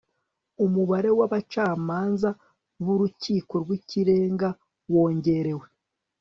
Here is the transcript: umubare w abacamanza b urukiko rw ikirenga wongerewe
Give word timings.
umubare 0.65 1.09
w 1.17 1.19
abacamanza 1.27 2.29
b 2.83 2.85
urukiko 2.93 3.53
rw 3.63 3.69
ikirenga 3.79 4.49
wongerewe 4.93 5.65